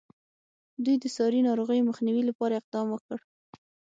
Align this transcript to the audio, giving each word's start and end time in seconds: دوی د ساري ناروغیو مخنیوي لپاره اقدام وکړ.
دوی 0.83 0.95
د 0.99 1.05
ساري 1.15 1.39
ناروغیو 1.47 1.87
مخنیوي 1.89 2.23
لپاره 2.29 2.53
اقدام 2.59 2.87
وکړ. 2.91 3.17